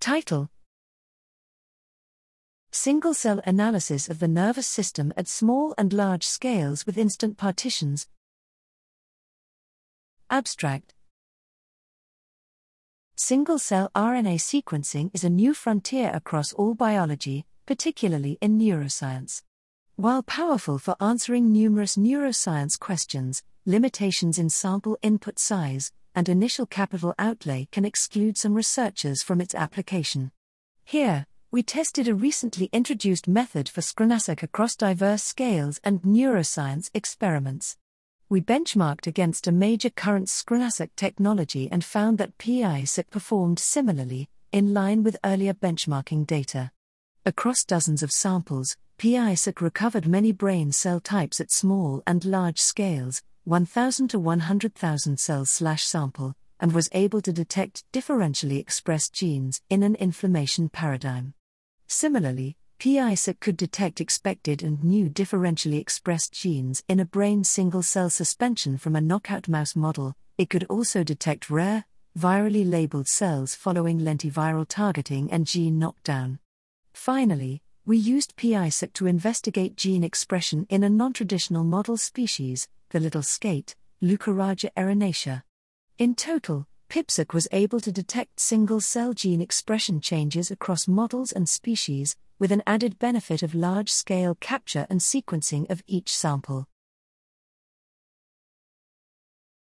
[0.00, 0.48] Title
[2.70, 8.06] Single cell analysis of the nervous system at small and large scales with instant partitions.
[10.30, 10.94] Abstract
[13.16, 19.42] Single cell RNA sequencing is a new frontier across all biology, particularly in neuroscience.
[19.96, 27.14] While powerful for answering numerous neuroscience questions, limitations in sample input size and initial capital
[27.18, 30.32] outlay can exclude some researchers from its application.
[30.84, 37.76] Here, we tested a recently introduced method for scRNA-seq across diverse scales and neuroscience experiments.
[38.28, 44.74] We benchmarked against a major current scRNA-seq technology and found that PIPseq performed similarly, in
[44.74, 46.70] line with earlier benchmarking data.
[47.24, 53.22] Across dozens of samples, PIPseq recovered many brain cell types at small and large scales,
[53.48, 59.82] 1000 to 100,000 cells slash sample, and was able to detect differentially expressed genes in
[59.82, 61.32] an inflammation paradigm.
[61.86, 68.10] Similarly, PIPseq could detect expected and new differentially expressed genes in a brain single cell
[68.10, 70.14] suspension from a knockout mouse model.
[70.36, 71.86] It could also detect rare,
[72.18, 76.38] virally labeled cells following lentiviral targeting and gene knockdown.
[76.92, 83.22] Finally, we used PIPseq to investigate gene expression in a non-traditional model species, the little
[83.22, 85.42] skate, Leucoraja erinacea.
[85.96, 91.48] In total, PIPSeq was able to detect single cell gene expression changes across models and
[91.48, 96.66] species, with an added benefit of large scale capture and sequencing of each sample.